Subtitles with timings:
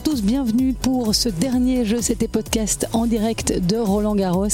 [0.00, 4.46] tous, bienvenue pour ce dernier jeu, c'était podcast en direct de Roland Garros.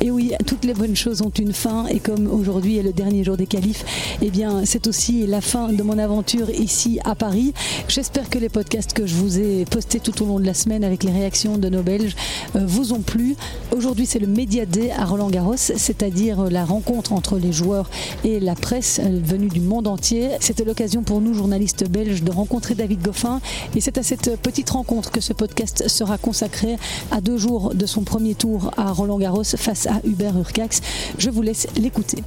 [0.00, 3.24] Et oui, toutes les bonnes choses ont une fin et comme aujourd'hui est le dernier
[3.24, 3.84] jour des qualifs,
[4.20, 7.52] eh bien c'est aussi la fin de mon aventure ici à Paris.
[7.88, 10.84] J'espère que les podcasts que je vous ai postés tout au long de la semaine
[10.84, 12.14] avec les réactions de nos Belges
[12.54, 13.34] euh, vous ont plu.
[13.74, 17.90] Aujourd'hui c'est le Media Day à Roland Garros, c'est-à-dire la rencontre entre les joueurs
[18.24, 20.28] et la presse euh, venue du monde entier.
[20.38, 23.40] C'était l'occasion pour nous, journalistes belges, de rencontrer David Goffin
[23.74, 26.76] et c'est à cette petite rencontre que ce podcast sera consacré
[27.10, 30.80] à deux jours de son premier tour à Roland Garros face à Hubert Urcax.
[31.18, 32.22] Je vous laisse l'écouter.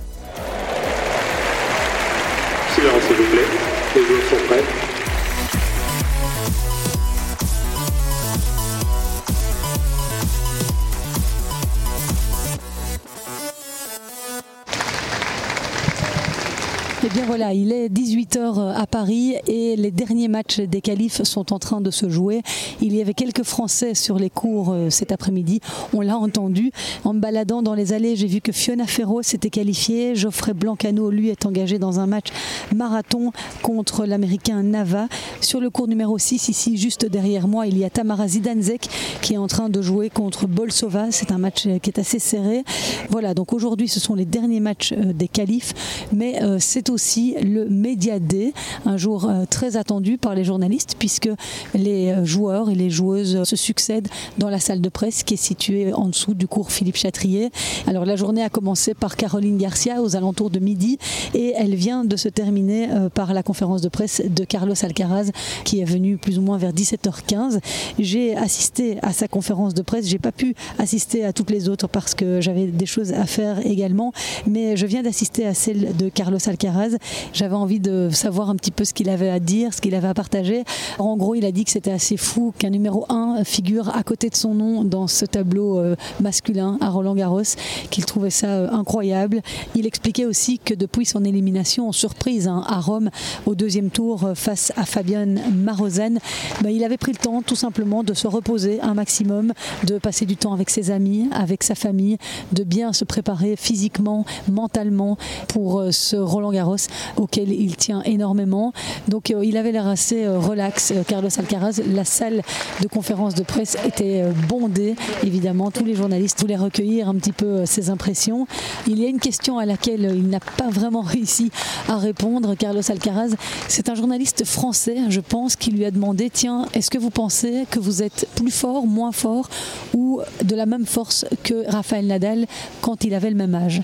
[17.16, 21.60] Bien voilà, il est 18h à Paris et les derniers matchs des qualifs sont en
[21.60, 22.42] train de se jouer.
[22.82, 25.62] Il y avait quelques Français sur les cours euh, cet après-midi,
[25.94, 26.72] on l'a entendu.
[27.06, 30.14] En me baladant dans les allées, j'ai vu que Fiona Ferro s'était qualifiée.
[30.16, 32.28] Geoffrey Blancano, lui, est engagé dans un match
[32.76, 35.08] marathon contre l'Américain Nava.
[35.40, 38.90] Sur le cours numéro 6, ici, juste derrière moi, il y a Tamara Zidanzek
[39.22, 41.12] qui est en train de jouer contre Bolsova.
[41.12, 42.66] C'est un match qui est assez serré.
[43.10, 45.74] Voilà, donc aujourd'hui, ce sont les derniers matchs euh, des qualifs,
[46.12, 47.05] mais euh, c'est aussi
[47.42, 48.54] le Media Day,
[48.86, 51.30] un jour euh, très attendu par les journalistes puisque
[51.74, 55.38] les euh, joueurs et les joueuses se succèdent dans la salle de presse qui est
[55.38, 57.52] située en dessous du cours Philippe Chatrier.
[57.88, 60.98] Alors la journée a commencé par Caroline Garcia aux alentours de midi
[61.34, 65.32] et elle vient de se terminer euh, par la conférence de presse de Carlos Alcaraz
[65.64, 67.60] qui est venu plus ou moins vers 17h15.
[68.00, 71.88] J'ai assisté à sa conférence de presse, j'ai pas pu assister à toutes les autres
[71.88, 74.12] parce que j'avais des choses à faire également,
[74.48, 76.95] mais je viens d'assister à celle de Carlos Alcaraz
[77.34, 80.08] j'avais envie de savoir un petit peu ce qu'il avait à dire, ce qu'il avait
[80.08, 80.64] à partager.
[81.00, 84.30] En gros, il a dit que c'était assez fou qu'un numéro 1 figure à côté
[84.30, 87.42] de son nom dans ce tableau euh, masculin à Roland Garros,
[87.90, 89.42] qu'il trouvait ça euh, incroyable.
[89.76, 93.10] Il expliquait aussi que depuis son élimination en surprise hein, à Rome
[93.46, 96.16] au deuxième tour euh, face à Fabian Marozan,
[96.62, 99.54] ben, il avait pris le temps tout simplement de se reposer un maximum,
[99.86, 102.18] de passer du temps avec ses amis, avec sa famille,
[102.52, 105.18] de bien se préparer physiquement, mentalement
[105.48, 106.75] pour ce Roland Garros
[107.18, 108.74] auquel il tient énormément.
[109.08, 111.82] Donc euh, il avait l'air assez euh, relax, euh, Carlos Alcaraz.
[111.94, 112.42] La salle
[112.82, 115.72] de conférence de presse était bondée, évidemment.
[115.72, 118.48] Tous les journalistes voulaient recueillir un petit peu ses impressions.
[118.88, 121.52] Il y a une question à laquelle il n'a pas vraiment réussi
[121.88, 123.36] à répondre, Carlos Alcaraz.
[123.68, 127.66] C'est un journaliste français, je pense, qui lui a demandé, tiens, est-ce que vous pensez
[127.70, 129.50] que vous êtes plus fort, moins fort
[129.94, 132.46] ou de la même force que Rafael Nadal
[132.82, 133.82] quand il avait le même âge?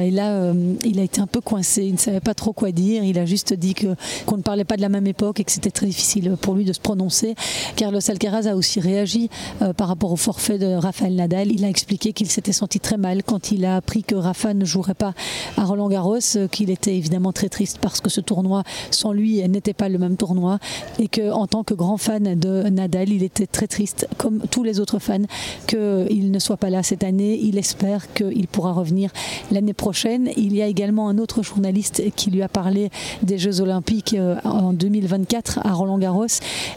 [0.00, 0.52] Et là,
[0.84, 1.84] il a été un peu coincé.
[1.84, 3.04] Il ne savait pas trop quoi dire.
[3.04, 3.94] Il a juste dit que
[4.26, 6.64] qu'on ne parlait pas de la même époque et que c'était très difficile pour lui
[6.64, 7.34] de se prononcer.
[7.76, 9.30] Carlos Alcaraz a aussi réagi
[9.62, 11.52] euh, par rapport au forfait de Rafael Nadal.
[11.52, 14.64] Il a expliqué qu'il s'était senti très mal quand il a appris que Rafa ne
[14.64, 15.14] jouerait pas
[15.56, 19.46] à Roland Garros, euh, qu'il était évidemment très triste parce que ce tournoi sans lui
[19.48, 20.58] n'était pas le même tournoi
[20.98, 24.62] et que en tant que grand fan de Nadal, il était très triste comme tous
[24.62, 25.22] les autres fans
[25.66, 27.38] qu'il ne soit pas là cette année.
[27.42, 29.10] Il espère qu'il pourra revenir
[29.50, 30.30] l'année prochaine.
[30.36, 32.90] Il y a également un autre journaliste qui lui a parlé
[33.22, 36.26] des Jeux Olympiques euh, en 2024 à Roland Garros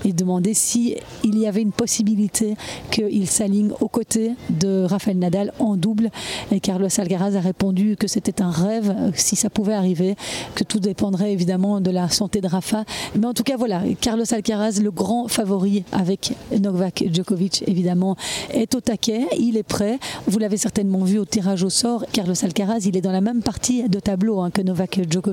[0.06, 2.56] et demandé si il y avait une possibilité
[2.92, 6.09] qu'il s'aligne aux côtés de Rafael Nadal en double.
[6.52, 10.16] Et Carlos Alcaraz a répondu que c'était un rêve euh, si ça pouvait arriver,
[10.56, 12.86] que tout dépendrait évidemment de la santé de Rafa.
[13.16, 18.16] Mais en tout cas, voilà, Carlos Alcaraz, le grand favori avec Novak Djokovic, évidemment,
[18.52, 19.28] est au taquet.
[19.38, 20.00] Il est prêt.
[20.28, 22.06] Vous l'avez certainement vu au tirage au sort.
[22.12, 25.26] Carlos Alcaraz, il est dans la même partie de tableau hein, que Novak Djokovic.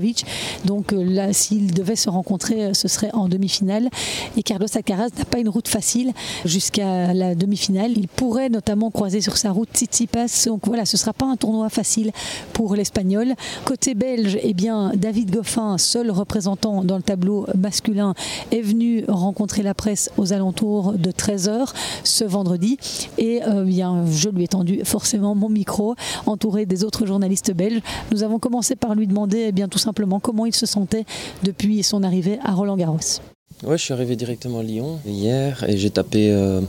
[0.65, 3.89] Donc euh, là, s'ils devaient se rencontrer, euh, ce serait en demi-finale.
[4.37, 6.13] Et Carlos Alcaraz n'a pas une route facile
[6.45, 7.93] jusqu'à la demi-finale.
[7.97, 10.47] Il pourrait notamment croiser sur sa route Tsitsipas.
[10.47, 12.13] Donc voilà, ce ne sera pas un tournoi facile
[12.53, 13.35] pour l'Espagnol.
[13.65, 18.15] Côté belge, eh bien, David Goffin, seul représentant dans le tableau masculin,
[18.51, 21.73] est venu rencontrer la presse aux alentours de 13h
[22.05, 22.79] ce vendredi.
[23.19, 25.95] Et euh, bien, je lui ai tendu forcément mon micro,
[26.27, 27.81] entouré des autres journalistes belges.
[28.13, 31.05] Nous avons commencé par lui demander eh bien, tout simplement comment il se sentait
[31.43, 33.21] depuis son arrivée à Roland Garros.
[33.63, 36.61] Ouais, je suis arrivé directement à Lyon hier et j'ai tapé, euh,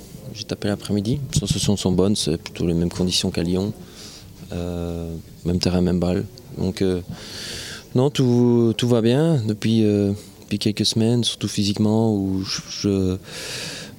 [0.48, 1.20] tapé l'après-midi.
[1.34, 3.74] Les sensations sont bonnes, c'est plutôt les mêmes conditions qu'à Lyon.
[4.54, 5.16] Euh,
[5.46, 6.26] même terrain, même balle.
[6.58, 7.02] Donc, euh,
[7.96, 13.18] non, tout, tout, va bien depuis, depuis quelques semaines, surtout physiquement, où je,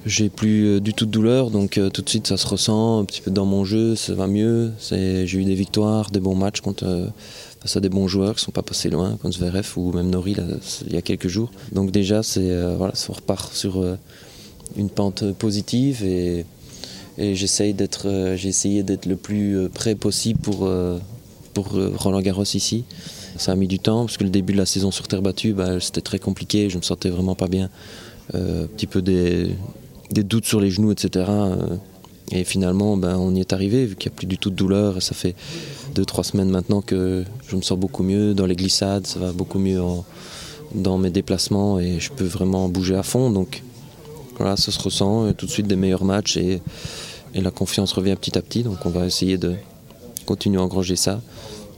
[0.05, 3.21] j'ai plus du tout de douleur, donc tout de suite ça se ressent un petit
[3.21, 4.71] peu dans mon jeu, ça va mieux.
[4.89, 7.09] J'ai eu des victoires, des bons matchs contre
[7.59, 10.09] face à des bons joueurs qui ne sont pas passés loin, comme Zverev ou même
[10.09, 10.35] Nori
[10.85, 11.51] il y a quelques jours.
[11.71, 13.95] Donc déjà, euh, voilà, on repart sur, euh,
[14.75, 16.45] une pente positive et,
[17.17, 20.69] d'être, j'ai essayé d'être le plus prêt possible pour,
[21.55, 22.85] Roland Garros ici.
[23.37, 25.53] Ça a mis du temps parce que le début de la saison sur terre battue,
[25.53, 27.69] bah, c'était très compliqué, je me sentais vraiment pas bien.
[28.35, 29.55] un petit peu des,
[30.11, 31.25] des, doutes sur les genoux, etc.
[32.31, 34.55] Et finalement, ben, on y est arrivé, vu qu'il n'y a plus du tout de
[34.55, 35.01] douleur.
[35.01, 35.35] ça fait
[35.95, 39.59] 2-3 semaines maintenant que je me sens beaucoup mieux dans les glissades, ça va beaucoup
[39.59, 39.81] mieux
[40.75, 43.29] dans mes déplacements et je peux vraiment bouger à fond.
[43.29, 43.63] Donc
[44.37, 45.31] voilà, ça se ressent.
[45.33, 46.61] tout de suite des meilleurs matchs et
[47.33, 48.63] la confiance revient petit à petit.
[48.63, 49.55] Donc on va essayer de
[50.25, 51.21] continuer à engranger ça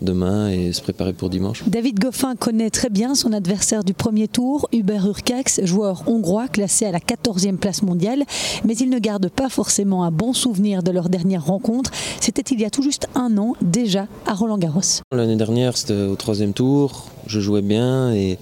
[0.02, 1.64] demain et se préparer pour dimanche.
[1.68, 6.86] David Goffin connaît très bien son adversaire du premier tour, Hubert Urcax, joueur hongrois classé
[6.86, 8.24] à la 14e place mondiale,
[8.66, 11.92] mais il ne garde pas forcément un bon souvenir de leur dernière rencontre.
[12.20, 14.82] C'était il y a tout juste un an déjà à Roland Garros.
[15.12, 18.38] L'année dernière, c'était au troisième tour, je jouais bien et,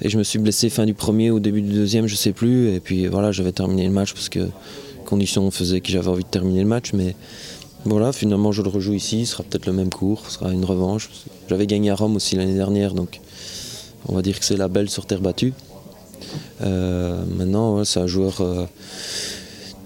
[0.00, 2.74] et, je me suis blessé fin du premier ou début du deuxième, je sais plus.
[2.74, 4.48] Et puis voilà, j'avais terminé le match parce que
[5.08, 7.16] conditions faisaient que j'avais envie de terminer le match, mais
[7.84, 10.64] voilà, finalement je le rejoue ici, ce sera peut-être le même cours, ce sera une
[10.64, 11.10] revanche.
[11.48, 13.20] J'avais gagné à Rome aussi l'année dernière, donc
[14.08, 15.52] on va dire que c'est la belle sur terre battue.
[16.62, 18.66] Euh, maintenant, c'est un joueur euh,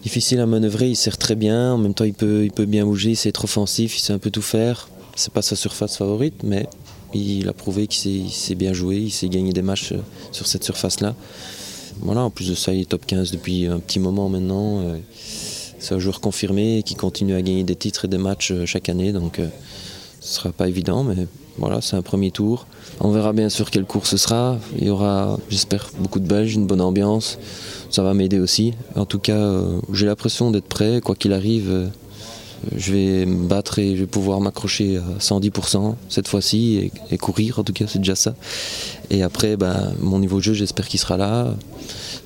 [0.03, 2.85] difficile à manœuvrer, il sert très bien, en même temps il peut, il peut bien
[2.85, 4.89] bouger, sait être offensif, il sait un peu tout faire.
[5.15, 6.67] C'est pas sa surface favorite, mais
[7.13, 9.99] il a prouvé qu'il sait, bien jouer, il sait gagner des matchs euh,
[10.33, 11.15] sur cette surface-là.
[12.01, 14.83] Voilà, en plus de ça, il est top 15 depuis un petit moment maintenant.
[15.83, 18.89] C'est un joueur confirmé qui continue à gagner des titres et des matchs euh, chaque
[18.89, 19.49] année, donc euh,
[20.21, 21.27] ce ne sera pas évident, mais
[21.59, 22.69] voilà, c'est un premier tour.
[23.01, 24.59] On verra bien sûr quel cours ce sera.
[24.79, 27.37] Il y aura, j'espère, beaucoup de Belges, une bonne ambiance.
[27.91, 28.75] Ça va m'aider aussi.
[28.95, 31.01] En tout cas, euh, j'ai l'impression d'être prêt.
[31.01, 31.91] Quoi qu'il arrive,
[32.77, 37.59] je vais me battre et je vais pouvoir m'accrocher à 110% cette fois-ci et, courir.
[37.59, 38.37] En tout cas, c'est déjà ça.
[39.11, 41.57] Et après, bah, mon niveau de jeu, j'espère qu'il sera là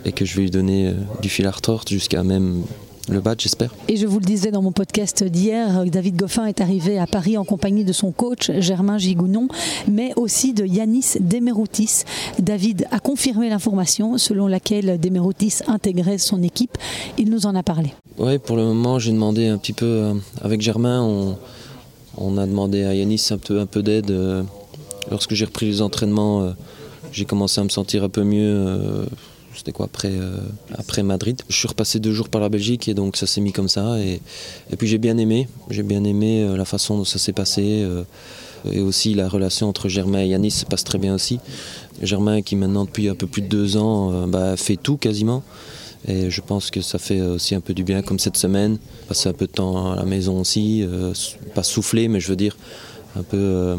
[0.04, 0.92] et que je vais lui donner
[1.22, 2.62] du fil à retordre jusqu'à même
[3.08, 3.72] le badge, j'espère.
[3.88, 7.36] Et je vous le disais dans mon podcast d'hier, David Goffin est arrivé à Paris
[7.36, 9.48] en compagnie de son coach Germain Gigounon,
[9.88, 12.02] mais aussi de Yanis Demeroutis.
[12.40, 16.76] David a confirmé l'information selon laquelle Demeroutis intégrait son équipe.
[17.18, 17.92] Il nous en a parlé.
[18.18, 21.36] Oui, pour le moment, j'ai demandé un petit peu euh, avec Germain,
[22.16, 24.10] on, a demandé à Yanis un peu, un peu d'aide.
[24.10, 24.42] Euh,
[25.10, 26.50] lorsque j'ai repris les entraînements, euh,
[27.12, 29.06] j'ai commencé à me sentir un peu mieux
[29.56, 30.38] c'était quoi après, euh,
[30.76, 31.40] après Madrid.
[31.48, 33.98] Je suis repassé deux jours par la Belgique et donc ça s'est mis comme ça.
[33.98, 34.20] Et,
[34.70, 37.82] et puis j'ai bien aimé, j'ai bien aimé euh, la façon dont ça s'est passé.
[37.82, 38.04] Euh,
[38.70, 41.38] et aussi la relation entre Germain et Yanis se passe très bien aussi.
[42.02, 45.44] Germain qui maintenant depuis un peu plus de deux ans bah, fait tout quasiment.
[46.08, 48.78] Et je pense que ça fait aussi un peu du bien comme cette semaine.
[49.06, 50.84] Passer un peu de temps à la maison aussi,
[51.54, 52.56] pas souffler mais je veux dire
[53.14, 53.76] un peu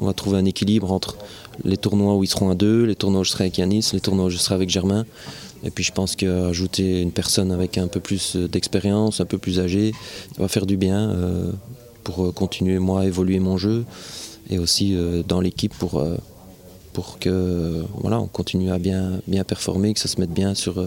[0.00, 1.16] on va trouver un équilibre entre
[1.64, 4.00] les tournois où ils seront à deux, les tournois où je serai avec Yanis, les
[4.00, 5.04] tournois où je serai avec Germain.
[5.64, 9.60] Et puis je pense qu'ajouter une personne avec un peu plus d'expérience, un peu plus
[9.60, 9.92] âgée,
[10.36, 11.50] va faire du bien euh,
[12.02, 13.84] pour continuer moi à évoluer mon jeu
[14.50, 16.16] et aussi euh, dans l'équipe pour, euh,
[16.92, 20.86] pour que voilà, on continue à bien, bien performer, que ça se mette bien sur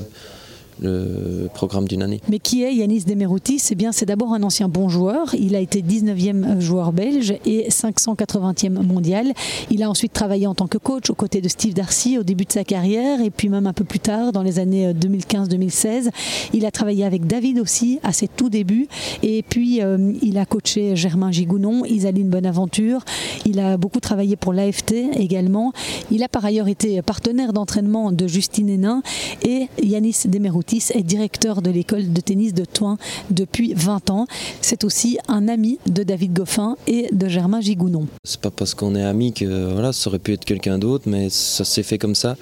[0.82, 2.22] le programme d'une année.
[2.30, 5.34] Mais qui est Yanis Demeroutis Eh bien, c'est d'abord un ancien bon joueur.
[5.36, 9.34] Il a été 19e joueur belge et 580e mondial.
[9.72, 12.46] Il a ensuite travaillé en tant que coach aux côtés de Steve Darcy au début
[12.46, 16.10] de sa carrière et puis même un peu plus tard, dans les années 2015-2016.
[16.54, 18.88] Il a travaillé avec David aussi à ses tout débuts
[19.24, 23.04] et puis euh, il a coaché Germain Gigounon, Isaline Bonaventure.
[23.46, 25.74] Il a beaucoup travaillé pour l'AFT également.
[26.12, 29.02] Il a par ailleurs été partenaire d'entraînement de Justine Hénin
[29.44, 32.98] et Yanis Demeroutis est directeur de l'école de tennis de Toin
[33.32, 34.28] depuis 20 ans.
[34.62, 38.08] C'est aussi un ami de David Goffin et de Germain Gigounon.
[38.24, 41.30] C'est pas parce qu'on est amis que voilà, ça aurait pu être quelqu'un d'autre, mais
[41.30, 42.36] ça s'est fait comme ça.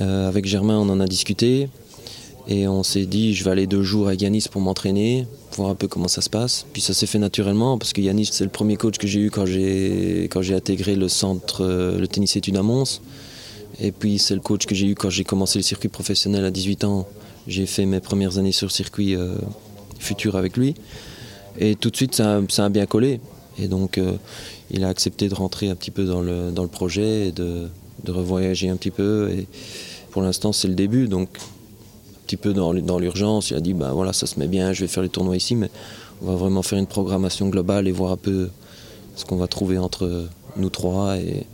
[0.00, 1.68] Euh, avec Germain, on en a discuté
[2.46, 5.26] et on s'est dit je vais aller deux jours à Yanis pour m'entraîner,
[5.56, 6.66] voir un peu comment ça se passe.
[6.72, 9.30] Puis ça s'est fait naturellement parce que Yanis c'est le premier coach que j'ai eu
[9.30, 13.00] quand j'ai quand j'ai intégré le centre euh, le tennis études à Mons.
[13.80, 16.50] Et puis c'est le coach que j'ai eu quand j'ai commencé le circuit professionnel à
[16.50, 17.06] 18 ans
[17.48, 19.34] j'ai fait mes premières années sur circuit euh,
[19.98, 20.74] futur avec lui.
[21.58, 23.20] Et tout de suite, ça, a bien collé.
[23.58, 24.12] Et donc, euh,
[24.70, 27.68] il a accepté de rentrer un petit peu dans le, projet et de,
[28.06, 29.30] revoyager un petit peu.
[29.30, 29.46] Et
[30.10, 31.08] pour l'instant, c'est le début.
[31.08, 34.74] Donc, un petit peu dans, l'urgence, il a dit ben voilà, ça se met bien,
[34.74, 35.70] je vais faire les tournois ici, mais
[36.22, 38.50] on va vraiment faire une programmation globale et voir un peu
[39.16, 41.46] ce qu'on va trouver entre nous trois et,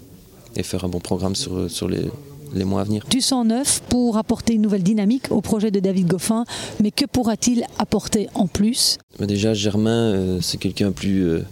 [0.65, 2.11] faire un bon programme sur les,
[2.55, 3.05] les mois à venir.
[3.11, 6.45] Du sang neuf pour apporter une nouvelle dynamique au projet de David Goffin,
[6.83, 8.99] mais que pourra-t-il apporter en plus?
[9.19, 11.43] Déjà, Germain, euh, c'est quelqu'un plus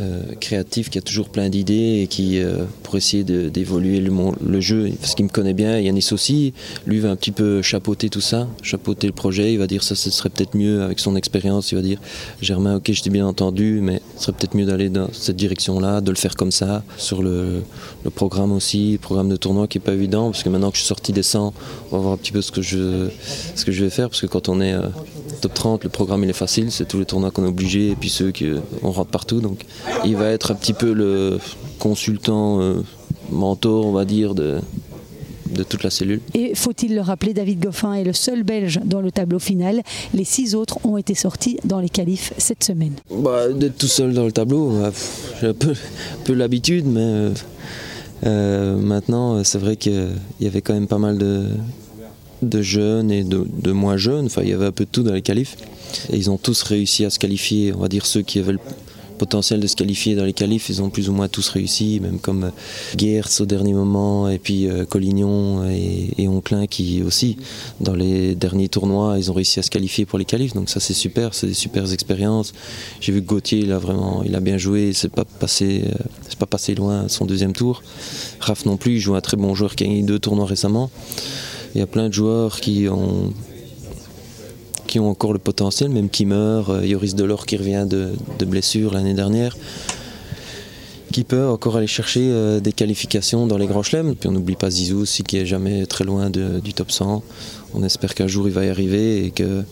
[0.00, 2.40] euh, euh, créatif, qui a toujours plein d'idées et qui,
[2.82, 4.12] pour essayer d'évoluer le,
[4.44, 4.90] le, jeu.
[5.00, 6.52] Parce qu'il me connaît bien, Yannis aussi,
[6.86, 9.52] lui va un petit peu chapeauter tout ça, chapeauter le projet.
[9.52, 11.72] Il va dire ça, ce serait peut-être mieux avec son expérience.
[11.72, 11.98] Il va dire
[12.40, 16.00] Germain, ok, je t'ai bien entendu, mais ce serait peut-être mieux d'aller dans cette direction-là,
[16.00, 16.82] de le faire comme ça.
[16.96, 17.62] Sur le,
[18.04, 20.76] le programme aussi, le programme de tournoi qui n'est pas évident, parce que maintenant que
[20.76, 21.52] je suis sorti des 100,
[21.90, 23.08] on va voir un petit peu ce que je,
[23.54, 24.82] ce que je vais faire, parce que quand on est euh,
[25.40, 27.96] top 30, le programme il est facile, c'est tous les tournois qu'on est obligé, et
[27.96, 29.40] puis ceux qu'on rentre partout.
[29.40, 29.64] Donc
[30.04, 31.38] il va être un petit peu le
[31.78, 32.82] consultant, euh,
[33.30, 34.60] mentor, on va dire, de,
[35.50, 36.20] de toute la cellule.
[36.34, 39.82] Et faut-il le rappeler, David Goffin est le seul Belge dans le tableau final.
[40.14, 42.94] Les six autres ont été sortis dans les qualifs cette semaine.
[43.10, 44.92] Bah, D'être tout seul dans le tableau, bah,
[45.40, 45.74] j'ai un peu,
[46.24, 47.30] peu l'habitude, mais euh,
[48.26, 50.08] euh, maintenant c'est vrai qu'il
[50.40, 51.46] y avait quand même pas mal de,
[52.42, 54.26] de jeunes et de, de, moins jeunes.
[54.26, 55.56] Enfin, il y avait un peu de tout dans les qualifs.
[56.12, 57.72] Et ils ont tous réussi à se qualifier.
[57.74, 58.60] On va dire ceux qui avaient le
[59.20, 62.18] potentiel de se qualifier dans les qualifs, ils ont plus ou moins tous réussi, même
[62.18, 67.36] comme euh, Geertz au dernier moment, et puis euh, Collignon et, et, Onclin qui aussi,
[67.80, 70.54] dans les derniers tournois, ils ont réussi à se qualifier pour les qualifs.
[70.54, 72.54] Donc ça c'est super, c'est des super expériences.
[73.02, 76.04] J'ai vu que Gauthier, il a vraiment, il a bien joué, c'est pas passé, euh,
[76.26, 77.82] c'est pas passé loin son deuxième tour.
[78.40, 80.90] Raph non plus, il joue un très bon joueur qui a gagné deux tournois récemment.
[81.74, 83.34] Il y a plein de joueurs qui ont
[84.90, 86.68] qui ont encore le potentiel, même qui meurt.
[86.68, 89.56] Euh, Yoris Delors qui revient de, blessure l'année dernière,
[91.12, 94.16] qui peut encore aller chercher euh, des qualifications dans les grands chelems.
[94.16, 97.22] Puis on n'oublie pas Zizou qui est jamais très loin du top 100.
[97.74, 99.64] On espère qu'un jour il va y arriver et qu'il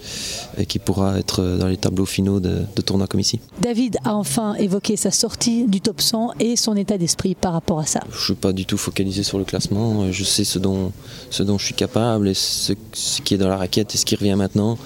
[0.59, 3.40] et pourra être dans les tableaux finaux de, de tournois comme ici.
[3.61, 7.78] David a enfin évoqué sa sortie du top 100 et son état d'esprit par rapport
[7.78, 8.00] à ça.
[8.11, 10.11] Je ne suis pas du tout focalisé sur le classement.
[10.12, 10.93] Je sais ce dont,
[11.31, 14.05] ce dont je suis capable et ce, ce qui est dans la raquette et ce
[14.05, 14.78] qui revient maintenant.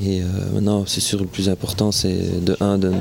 [0.00, 2.92] Et euh, maintenant, c'est sûr, le plus important, c'est de 1 de,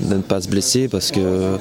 [0.00, 1.58] de, ne pas se blesser parce que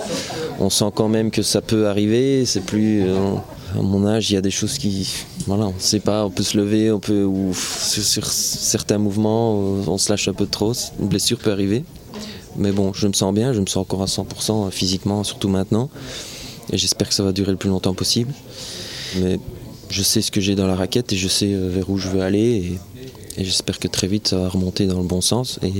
[0.59, 2.45] on sent quand même que ça peut arriver.
[2.45, 3.03] C'est plus.
[3.03, 3.35] Euh,
[3.77, 5.07] à mon âge, il y a des choses qui,
[5.45, 9.57] voilà, on ne sait pas, on peut se lever, on peut, ou sur, certains mouvements,
[9.59, 11.83] on se lâche un peu trop, une blessure peut arriver.
[12.55, 15.89] Mais bon, je me sens bien, je me sens encore à 100% physiquement, surtout maintenant.
[16.71, 18.33] Et j'espère que ça va durer le plus longtemps possible.
[19.17, 19.39] Mais
[19.89, 22.21] je sais ce que j'ai dans la raquette et je sais vers où je veux
[22.21, 22.79] aller.
[23.37, 25.59] Et, j'espère que très vite ça va remonter dans le bon sens.
[25.63, 25.71] Et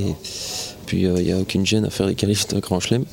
[0.86, 3.04] puis il euh, n'y a aucune gêne à faire des qualifs d'un grand chelem.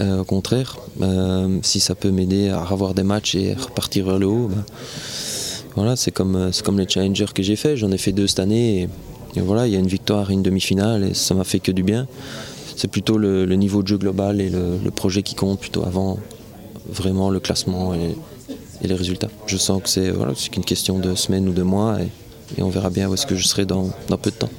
[0.00, 4.18] Euh, au contraire, euh, si ça peut m'aider à avoir des matchs et repartir vers
[4.18, 4.64] le haut, ben,
[5.74, 7.76] voilà, c'est comme, les challengers que j'ai fait.
[7.76, 8.88] J'en ai fait deux cette année.
[9.36, 11.70] Et, voilà, il y a une victoire et une demi-finale et ça m'a fait que
[11.70, 12.06] du bien.
[12.76, 16.18] C'est plutôt le, niveau de jeu global et le, projet qui compte plutôt avant
[16.88, 18.16] vraiment le classement et,
[18.82, 19.28] les résultats.
[19.46, 22.90] Je sens que c'est voilà, qu'une question de semaines ou de mois et, on verra
[22.90, 24.50] bien où est-ce que je serai dans peu de temps.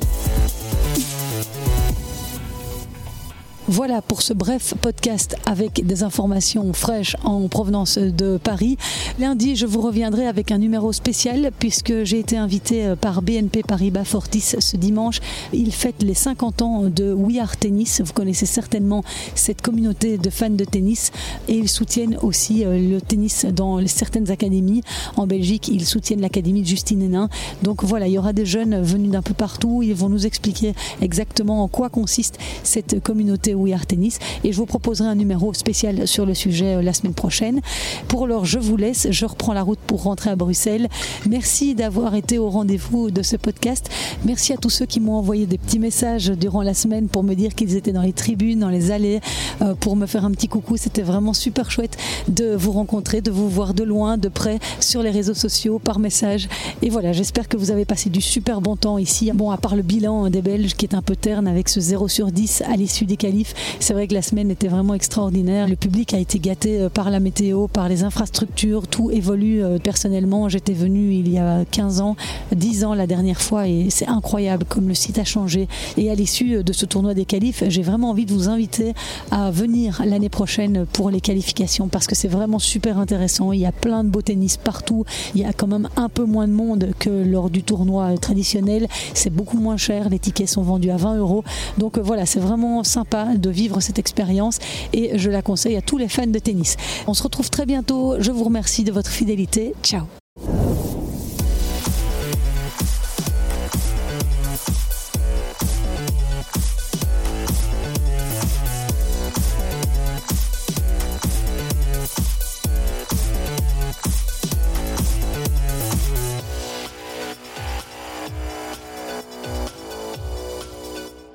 [3.71, 8.77] Voilà pour ce bref podcast avec des informations fraîches en provenance de Paris.
[9.19, 14.05] Lundi, je vous reviendrai avec un numéro spécial puisque j'ai été invité par BNP Paribas
[14.05, 15.19] Fortis ce dimanche.
[15.53, 18.01] Ils fêtent les 50 ans de We Are Tennis.
[18.03, 19.03] Vous connaissez certainement
[19.35, 21.11] cette communauté de fans de tennis
[21.47, 24.81] et ils soutiennent aussi le tennis dans certaines académies.
[25.15, 27.29] En Belgique, ils soutiennent l'académie de Justine Hénin.
[27.61, 29.83] Donc voilà, il y aura des jeunes venus d'un peu partout.
[29.83, 30.73] Ils vont nous expliquer
[31.03, 35.53] exactement en quoi consiste cette communauté We Are Tennis et je vous proposerai un numéro
[35.53, 37.61] spécial sur le sujet la semaine prochaine.
[38.07, 39.07] Pour l'heure, je vous laisse.
[39.11, 40.87] Je reprends la route pour rentrer à Bruxelles.
[41.29, 43.89] Merci d'avoir été au rendez-vous de ce podcast.
[44.25, 47.33] Merci à tous ceux qui m'ont envoyé des petits messages durant la semaine pour me
[47.33, 49.19] dire qu'ils étaient dans les tribunes, dans les allées,
[49.61, 50.77] euh, pour me faire un petit coucou.
[50.77, 51.97] C'était vraiment super chouette
[52.27, 55.99] de vous rencontrer, de vous voir de loin, de près, sur les réseaux sociaux, par
[55.99, 56.47] message.
[56.81, 59.31] Et voilà, j'espère que vous avez passé du super bon temps ici.
[59.33, 62.07] Bon, à part le bilan des Belges qui est un peu terne avec ce 0
[62.07, 63.48] sur 10 à l'issue des qualifs,
[63.79, 65.67] c'est vrai que la semaine était vraiment extraordinaire.
[65.67, 69.61] Le public a été gâté par la météo, par les infrastructures, tout évolue.
[69.83, 72.15] Personnellement, j'étais venu il y a 15 ans,
[72.55, 75.67] 10 ans la dernière fois et c'est incroyable comme le site a changé.
[75.97, 78.93] Et à l'issue de ce tournoi des qualifs, j'ai vraiment envie de vous inviter
[79.31, 83.51] à venir l'année prochaine pour les qualifications parce que c'est vraiment super intéressant.
[83.51, 85.05] Il y a plein de beaux tennis partout.
[85.35, 88.87] Il y a quand même un peu moins de monde que lors du tournoi traditionnel.
[89.13, 90.09] C'est beaucoup moins cher.
[90.09, 91.43] Les tickets sont vendus à 20 euros.
[91.77, 94.59] Donc voilà, c'est vraiment sympa de vivre cette expérience
[94.93, 96.77] et je la conseille à tous les fans de tennis.
[97.07, 98.15] On se retrouve très bientôt.
[98.19, 99.74] Je vous remercie de votre fidélité.
[99.83, 100.18] Ciao